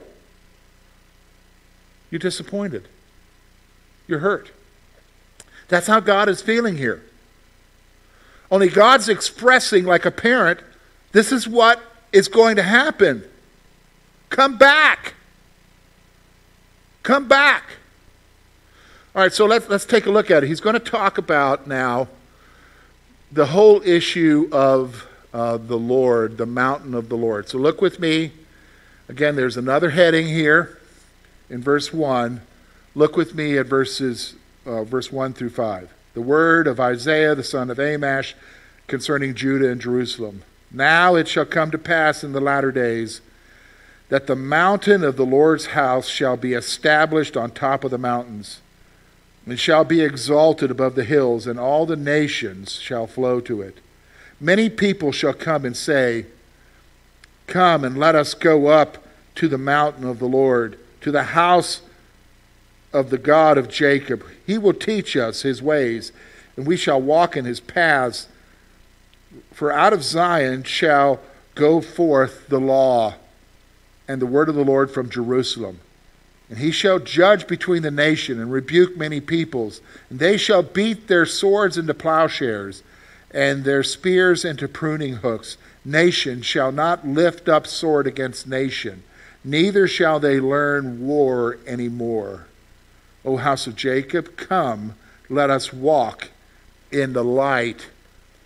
[2.09, 2.87] You're disappointed.
[4.07, 4.51] You're hurt.
[5.69, 7.03] That's how God is feeling here.
[8.49, 10.59] Only God's expressing, like a parent,
[11.13, 11.81] this is what
[12.11, 13.23] is going to happen.
[14.29, 15.13] Come back.
[17.03, 17.63] Come back.
[19.15, 20.47] All right, so let's, let's take a look at it.
[20.47, 22.07] He's going to talk about now
[23.31, 27.49] the whole issue of uh, the Lord, the mountain of the Lord.
[27.49, 28.31] So look with me.
[29.09, 30.79] Again, there's another heading here
[31.49, 32.41] in verse 1.
[32.95, 34.35] Look with me at verses
[34.65, 35.91] uh, verse 1 through 5.
[36.13, 38.33] The word of Isaiah the son of Amoz
[38.87, 40.43] concerning Judah and Jerusalem.
[40.71, 43.21] Now it shall come to pass in the latter days
[44.11, 48.59] that the mountain of the Lord's house shall be established on top of the mountains
[49.45, 53.77] and shall be exalted above the hills, and all the nations shall flow to it.
[54.37, 56.25] Many people shall come and say,
[57.47, 58.97] Come and let us go up
[59.35, 61.79] to the mountain of the Lord, to the house
[62.91, 64.25] of the God of Jacob.
[64.45, 66.11] He will teach us his ways,
[66.57, 68.27] and we shall walk in his paths.
[69.53, 71.21] For out of Zion shall
[71.55, 73.15] go forth the law
[74.11, 75.79] and the word of the Lord from Jerusalem.
[76.49, 79.79] And he shall judge between the nation and rebuke many peoples.
[80.09, 82.83] And they shall beat their swords into plowshares
[83.33, 85.55] and their spears into pruning hooks.
[85.85, 89.03] Nation shall not lift up sword against nation,
[89.43, 92.47] neither shall they learn war any more.
[93.23, 94.95] O house of Jacob, come,
[95.29, 96.29] let us walk
[96.91, 97.87] in the light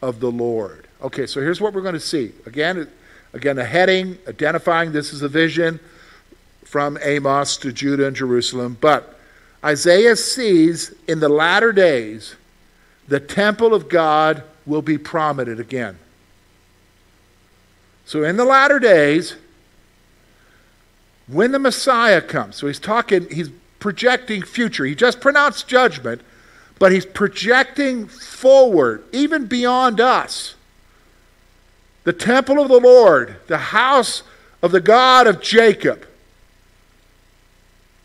[0.01, 0.87] of the Lord.
[1.01, 2.33] Okay, so here's what we're going to see.
[2.45, 2.87] Again,
[3.35, 5.79] again, a heading identifying this is a vision
[6.63, 8.77] from Amos to Judah and Jerusalem.
[8.81, 9.19] But
[9.63, 12.35] Isaiah sees in the latter days
[13.07, 15.99] the temple of God will be prominent again.
[18.05, 19.35] So in the latter days,
[21.27, 24.85] when the Messiah comes, so he's talking, he's projecting future.
[24.85, 26.21] He just pronounced judgment,
[26.79, 30.54] but he's projecting forward, even beyond us.
[32.05, 34.23] The temple of the Lord, the house
[34.63, 36.07] of the God of Jacob,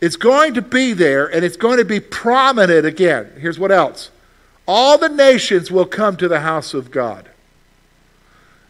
[0.01, 3.31] it's going to be there and it's going to be prominent again.
[3.39, 4.09] Here's what else
[4.67, 7.29] all the nations will come to the house of God.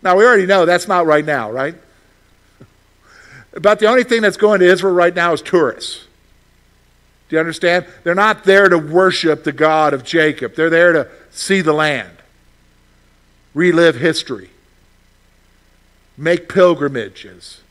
[0.04, 1.76] Now, we already know that's not right now, right?
[3.54, 6.06] About the only thing that's going to Israel right now is tourists.
[7.30, 7.86] Do you understand?
[8.04, 12.18] They're not there to worship the God of Jacob, they're there to see the land,
[13.54, 14.50] relive history,
[16.22, 17.62] make pilgrimages,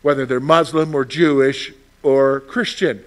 [0.00, 3.04] whether they're Muslim or Jewish or Christian.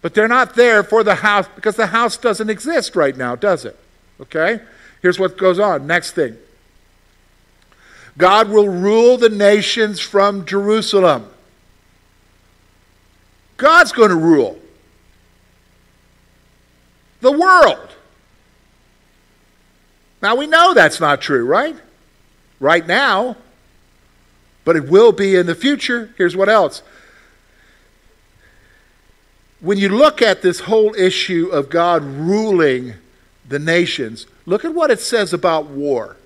[0.00, 3.64] But they're not there for the house because the house doesn't exist right now, does
[3.64, 3.76] it?
[4.20, 4.60] Okay?
[5.00, 5.86] Here's what goes on.
[5.86, 6.36] Next thing.
[8.16, 11.28] God will rule the nations from Jerusalem.
[13.56, 14.60] God's going to rule
[17.20, 17.88] the world.
[20.20, 21.76] Now we know that's not true, right?
[22.62, 23.36] Right now.
[24.64, 26.14] But it will be in the future.
[26.16, 26.82] Here's what else.
[29.60, 32.94] When you look at this whole issue of God ruling
[33.48, 36.16] the nations, look at what it says about war.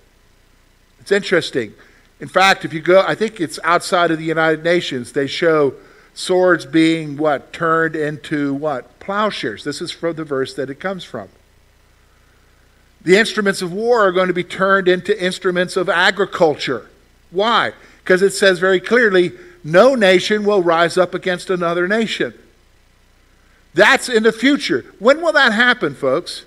[1.00, 1.72] It's interesting.
[2.20, 5.72] In fact, if you go, I think it's outside of the United Nations, they show
[6.12, 7.52] swords being what?
[7.54, 9.00] Turned into what?
[9.00, 9.64] Plowshares.
[9.64, 11.28] This is from the verse that it comes from.
[13.06, 16.90] The instruments of war are going to be turned into instruments of agriculture.
[17.30, 17.72] Why?
[18.02, 19.30] Because it says very clearly
[19.62, 22.34] no nation will rise up against another nation.
[23.74, 24.84] That's in the future.
[24.98, 26.46] When will that happen, folks?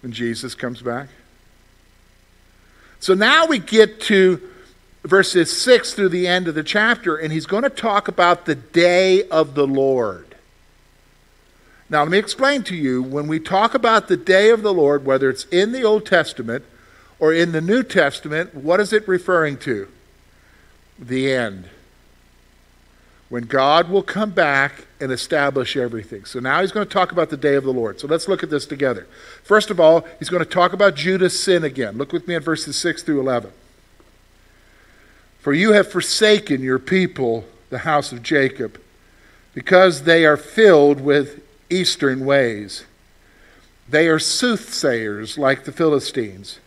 [0.00, 1.10] When Jesus comes back.
[2.98, 4.42] So now we get to
[5.04, 8.56] verses 6 through the end of the chapter, and he's going to talk about the
[8.56, 10.31] day of the Lord.
[11.92, 15.04] Now, let me explain to you when we talk about the day of the Lord,
[15.04, 16.64] whether it's in the Old Testament
[17.18, 19.88] or in the New Testament, what is it referring to?
[20.98, 21.68] The end.
[23.28, 26.24] When God will come back and establish everything.
[26.24, 28.00] So now he's going to talk about the day of the Lord.
[28.00, 29.06] So let's look at this together.
[29.44, 31.98] First of all, he's going to talk about Judah's sin again.
[31.98, 33.52] Look with me at verses 6 through 11.
[35.40, 38.80] For you have forsaken your people, the house of Jacob,
[39.52, 41.41] because they are filled with
[41.72, 42.84] eastern ways.
[43.88, 46.60] They are soothsayers like the Philistines.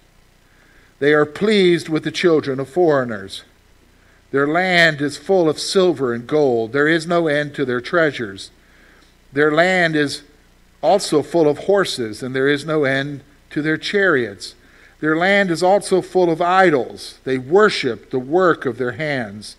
[1.00, 3.44] They are pleased with the children of foreigners.
[4.32, 6.74] Their land is full of silver and gold.
[6.74, 8.52] There is no end to their treasures.
[9.32, 10.24] Their land is
[10.82, 14.56] also full of horses, and there is no end to their chariots.
[15.00, 17.20] Their land is also full of idols.
[17.24, 19.56] They worship the work of their hands,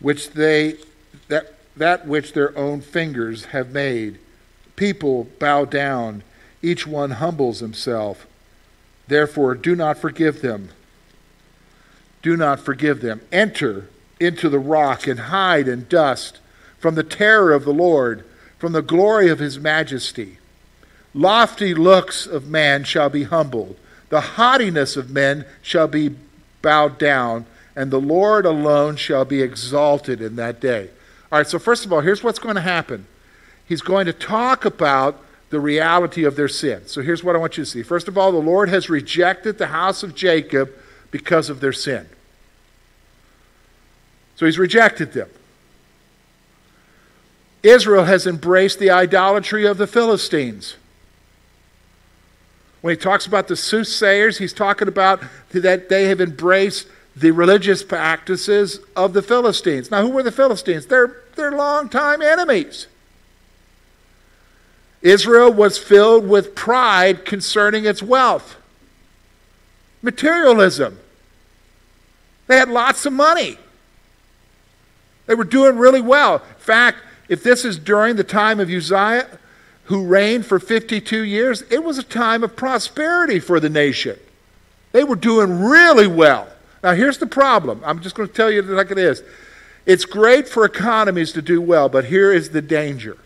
[0.00, 0.76] which they
[1.28, 4.18] that, that which their own fingers have made
[4.80, 6.22] people bow down,
[6.62, 8.26] each one humbles himself.
[9.08, 10.70] Therefore, do not forgive them.
[12.22, 13.20] Do not forgive them.
[13.30, 16.38] Enter into the rock and hide in dust
[16.78, 18.24] from the terror of the Lord,
[18.58, 20.38] from the glory of his majesty.
[21.12, 23.76] Lofty looks of man shall be humbled,
[24.08, 26.16] the haughtiness of men shall be
[26.62, 27.44] bowed down,
[27.76, 30.88] and the Lord alone shall be exalted in that day.
[31.30, 33.06] All right, so first of all, here's what's going to happen
[33.70, 36.82] he's going to talk about the reality of their sin.
[36.86, 37.84] So here's what I want you to see.
[37.84, 40.72] First of all, the Lord has rejected the house of Jacob
[41.12, 42.08] because of their sin.
[44.34, 45.28] So he's rejected them.
[47.62, 50.74] Israel has embraced the idolatry of the Philistines.
[52.80, 57.84] When he talks about the soothsayers, he's talking about that they have embraced the religious
[57.84, 59.92] practices of the Philistines.
[59.92, 60.86] Now, who were the Philistines?
[60.86, 62.88] They're, they're longtime enemies.
[65.02, 68.56] Israel was filled with pride concerning its wealth.
[70.02, 70.98] Materialism.
[72.46, 73.58] They had lots of money.
[75.26, 76.36] They were doing really well.
[76.36, 79.38] In fact, if this is during the time of Uzziah,
[79.84, 84.18] who reigned for 52 years, it was a time of prosperity for the nation.
[84.92, 86.48] They were doing really well.
[86.82, 87.80] Now, here's the problem.
[87.84, 89.22] I'm just going to tell you like it is.
[89.86, 93.16] It's great for economies to do well, but here is the danger.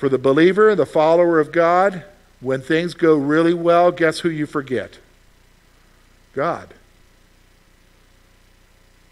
[0.00, 2.04] For the believer, the follower of God,
[2.40, 4.98] when things go really well, guess who you forget?
[6.32, 6.72] God.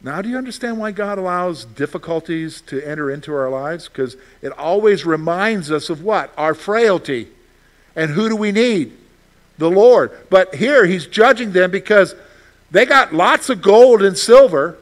[0.03, 3.87] Now, do you understand why God allows difficulties to enter into our lives?
[3.87, 6.33] Because it always reminds us of what?
[6.39, 7.29] Our frailty.
[7.95, 8.97] And who do we need?
[9.59, 10.11] The Lord.
[10.31, 12.15] But here, he's judging them because
[12.71, 14.79] they got lots of gold and silver.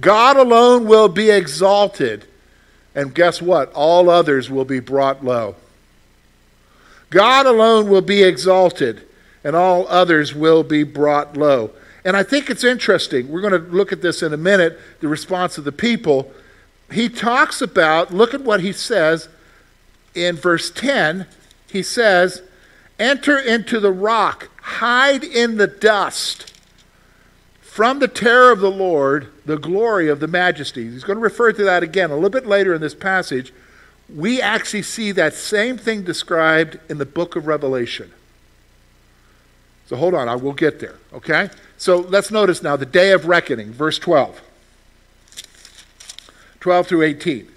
[0.00, 2.24] God alone will be exalted.
[2.98, 3.72] And guess what?
[3.74, 5.54] All others will be brought low.
[7.10, 9.06] God alone will be exalted,
[9.44, 11.70] and all others will be brought low.
[12.04, 13.28] And I think it's interesting.
[13.28, 16.32] We're going to look at this in a minute the response of the people.
[16.90, 19.28] He talks about, look at what he says
[20.16, 21.28] in verse 10.
[21.70, 22.42] He says,
[22.98, 26.52] Enter into the rock, hide in the dust
[27.78, 30.90] from the terror of the Lord, the glory of the majesty.
[30.90, 33.52] He's going to refer to that again a little bit later in this passage.
[34.12, 38.10] We actually see that same thing described in the book of Revelation.
[39.86, 41.50] So hold on, I will get there, okay?
[41.76, 44.40] So let's notice now the day of reckoning, verse 12.
[46.58, 47.48] 12 through 18.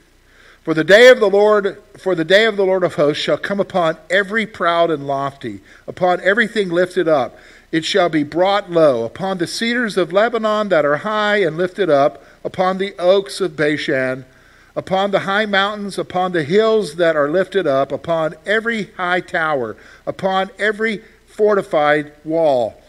[0.62, 3.40] For the day of the Lord, for the day of the Lord of hosts shall
[3.40, 7.40] come upon every proud and lofty, upon everything lifted up.
[7.72, 11.90] It shall be brought low, upon the cedars of Lebanon that are high and lifted
[11.90, 14.26] up, upon the oaks of Bashan,
[14.76, 19.78] upon the high mountains, upon the hills that are lifted up, upon every high tower,
[20.06, 22.82] upon every fortified wall,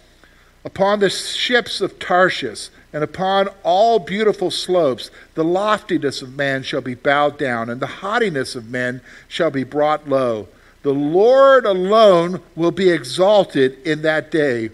[0.65, 6.81] upon the ships of Tarshish and upon all beautiful slopes the loftiness of man shall
[6.81, 10.49] be bowed down, and the haughtiness of men shall be brought low.
[10.83, 14.71] The Lord alone will be exalted in that day,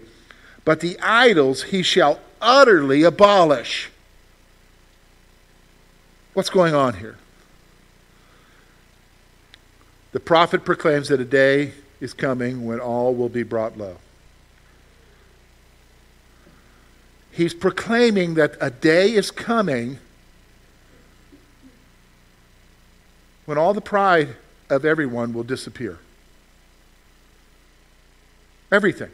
[0.65, 3.89] but the idols he shall utterly abolish.
[6.33, 7.17] What's going on here?
[10.11, 13.97] The prophet proclaims that a day is coming when all will be brought low.
[17.31, 19.99] He's proclaiming that a day is coming
[23.45, 24.35] when all the pride
[24.69, 25.99] of everyone will disappear.
[28.71, 29.11] Everything.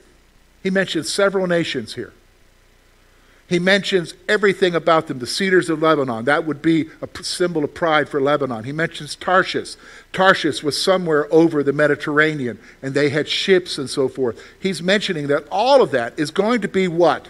[0.64, 2.14] He mentions several nations here.
[3.48, 5.20] He mentions everything about them.
[5.20, 8.64] The cedars of Lebanon, that would be a symbol of pride for Lebanon.
[8.64, 9.76] He mentions Tarshish.
[10.12, 14.42] Tarshish was somewhere over the Mediterranean, and they had ships and so forth.
[14.60, 17.28] He's mentioning that all of that is going to be what?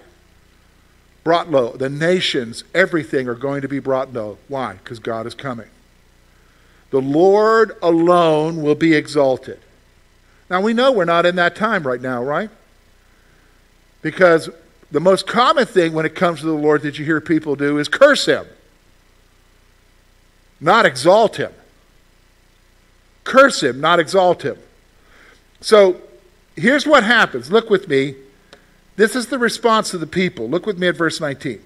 [1.26, 1.72] brought low.
[1.72, 4.38] The nations, everything are going to be brought low.
[4.48, 4.74] Why?
[4.74, 5.68] Because God is coming.
[6.96, 9.60] The Lord alone will be exalted.
[10.50, 12.50] Now we know we're not in that time right now, right?
[14.02, 14.50] Because
[14.92, 17.80] the most common thing when it comes to the Lord that you hear people do
[17.80, 18.46] is curse him,
[20.62, 21.52] not exalt him.
[23.26, 24.58] Curse him, not exalt him.
[25.60, 26.00] So
[26.56, 27.52] here's what happens.
[27.52, 28.16] Look with me
[28.96, 30.48] this is the response of the people.
[30.48, 31.60] Look with me at verse 19.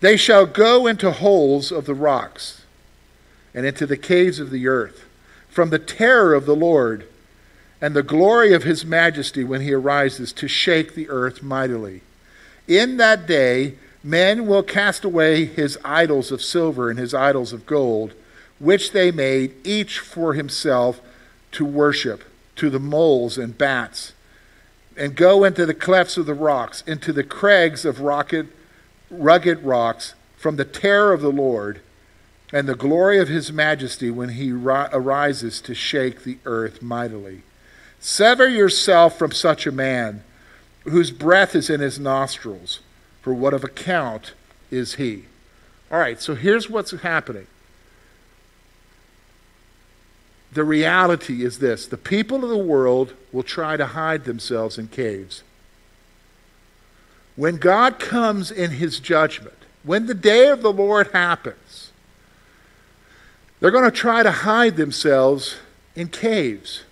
[0.00, 2.62] They shall go into holes of the rocks
[3.54, 5.04] and into the caves of the earth
[5.48, 7.06] from the terror of the Lord
[7.80, 12.02] and the glory of his majesty when he arises to shake the earth mightily.
[12.66, 17.66] In that day, men will cast away his idols of silver and his idols of
[17.66, 18.14] gold,
[18.58, 21.00] which they made each for himself
[21.52, 22.24] to worship,
[22.56, 24.12] to the moles and bats
[24.96, 28.46] and go into the clefts of the rocks, into the crags of rocket,
[29.10, 31.80] rugged rocks, from the terror of the Lord
[32.54, 37.42] and the glory of his majesty when he ri- arises to shake the earth mightily.
[37.98, 40.22] Sever yourself from such a man
[40.84, 42.78] whose breath is in his nostrils,
[43.20, 44.34] for what of account
[44.70, 45.24] is he?
[45.90, 47.48] All right, so here's what's happening
[50.52, 54.86] the reality is this the people of the world will try to hide themselves in
[54.86, 55.42] caves.
[57.34, 61.90] When God comes in his judgment, when the day of the Lord happens,
[63.64, 65.56] they're going to try to hide themselves
[65.96, 66.82] in caves.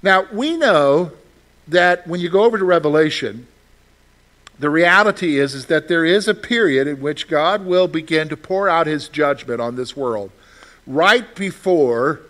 [0.00, 1.10] Now, we know
[1.66, 3.48] that when you go over to Revelation,
[4.60, 8.36] the reality is, is that there is a period in which God will begin to
[8.36, 10.30] pour out his judgment on this world
[10.86, 12.20] right before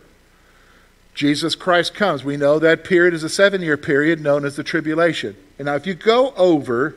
[1.14, 2.24] Jesus Christ comes.
[2.24, 5.36] We know that period is a seven year period known as the tribulation.
[5.58, 6.96] And now, if you go over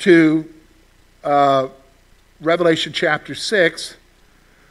[0.00, 0.46] to
[1.24, 1.68] uh,
[2.38, 3.96] Revelation chapter 6,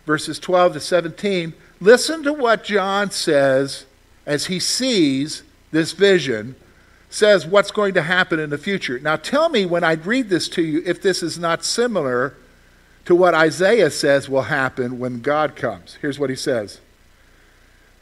[0.08, 3.86] verses 12 to 17, listen to what John says
[4.26, 6.56] as he sees this vision,
[7.10, 9.00] says what's going to happen in the future.
[9.00, 12.36] Now, tell me when I read this to you if this is not similar
[13.06, 15.98] to what Isaiah says will happen when God comes.
[16.02, 16.80] Here's what he says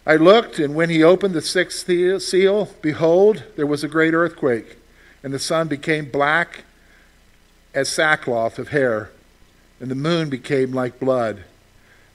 [0.06, 1.88] I looked, and when he opened the sixth
[2.22, 4.78] seal, behold, there was a great earthquake,
[5.24, 6.64] and the sun became black
[7.74, 9.10] as sackcloth of hair,
[9.80, 11.44] and the moon became like blood.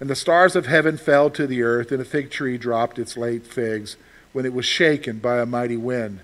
[0.00, 3.16] And the stars of heaven fell to the earth, and a fig tree dropped its
[3.16, 3.96] late figs
[4.32, 6.20] when it was shaken by a mighty wind.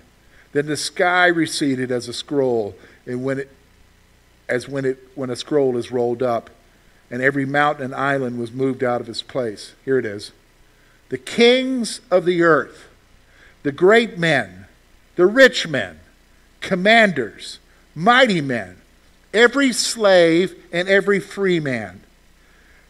[0.51, 2.75] Then the sky receded as a scroll,
[3.05, 3.51] and when it,
[4.49, 6.49] as when, it, when a scroll is rolled up
[7.09, 9.73] and every mountain and island was moved out of its place.
[9.85, 10.31] Here it is.
[11.09, 12.87] The kings of the earth,
[13.63, 14.65] the great men,
[15.15, 15.99] the rich men,
[16.59, 17.59] commanders,
[17.95, 18.77] mighty men,
[19.33, 22.01] every slave and every free man,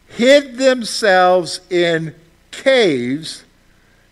[0.08, 2.14] hid themselves in
[2.50, 3.44] caves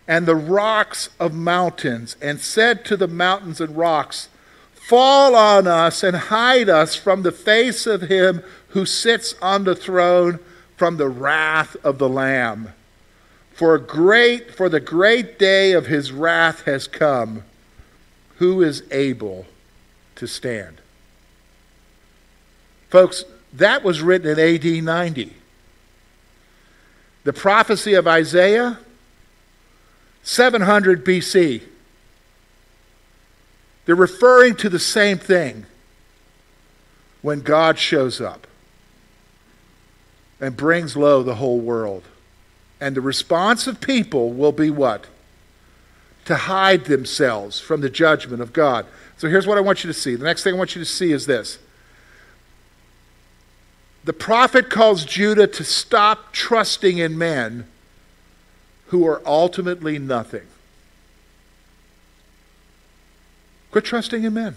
[0.08, 4.28] and the rocks of mountains, and said to the mountains and rocks,
[4.72, 9.74] Fall on us and hide us from the face of him who sits on the
[9.74, 10.38] throne
[10.76, 12.72] from the wrath of the Lamb.
[13.52, 17.42] For great for the great day of his wrath has come.
[18.36, 19.46] Who is able
[20.16, 20.80] to stand?
[22.90, 25.32] Folks, that was written in AD 90.
[27.26, 28.78] The prophecy of Isaiah,
[30.22, 31.60] 700 BC.
[33.84, 35.66] They're referring to the same thing
[37.22, 38.46] when God shows up
[40.40, 42.04] and brings low the whole world.
[42.80, 45.08] And the response of people will be what?
[46.26, 48.86] To hide themselves from the judgment of God.
[49.16, 50.14] So here's what I want you to see.
[50.14, 51.58] The next thing I want you to see is this.
[54.06, 57.66] The prophet calls Judah to stop trusting in men
[58.86, 60.46] who are ultimately nothing.
[63.72, 64.54] Quit trusting in men.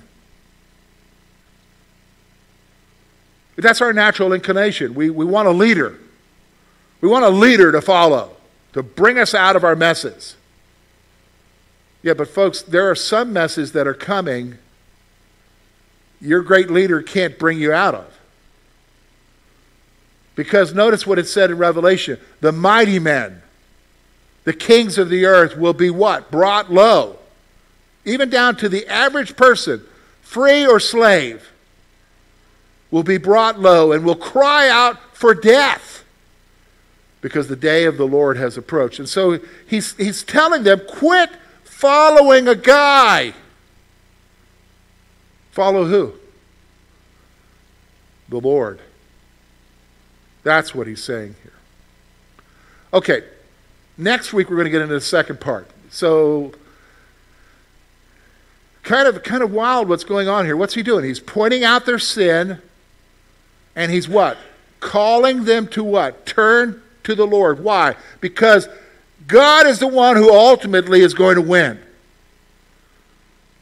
[3.55, 4.93] That's our natural inclination.
[4.93, 5.99] We, we want a leader.
[7.01, 8.35] We want a leader to follow,
[8.73, 10.35] to bring us out of our messes.
[12.03, 14.59] Yeah, but folks, there are some messes that are coming
[16.21, 18.18] your great leader can't bring you out of.
[20.39, 23.41] Because notice what it said in Revelation the mighty men,
[24.45, 26.31] the kings of the earth, will be what?
[26.31, 27.19] Brought low.
[28.05, 29.83] Even down to the average person,
[30.21, 31.51] free or slave
[32.89, 36.05] will be brought low and will cry out for death
[37.19, 38.97] because the day of the Lord has approached.
[38.97, 41.31] And so he's, he's telling them quit
[41.65, 43.33] following a guy.
[45.51, 46.13] Follow who?
[48.29, 48.79] The Lord.
[50.43, 51.53] That's what he's saying here.
[52.93, 53.23] Okay,
[53.97, 55.69] next week we're going to get into the second part.
[55.89, 56.53] So
[58.83, 60.57] kind of kind of wild what's going on here.
[60.57, 61.05] What's he doing?
[61.05, 62.61] He's pointing out their sin
[63.75, 64.37] and he's what?
[64.79, 66.25] Calling them to what?
[66.25, 67.63] Turn to the Lord.
[67.63, 67.95] Why?
[68.21, 68.67] Because
[69.27, 71.79] God is the one who ultimately is going to win.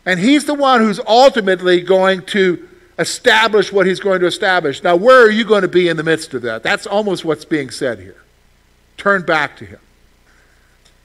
[0.05, 2.67] And he's the one who's ultimately going to
[2.99, 4.83] establish what he's going to establish.
[4.83, 6.63] Now, where are you going to be in the midst of that?
[6.63, 8.23] That's almost what's being said here.
[8.97, 9.79] Turn back to him.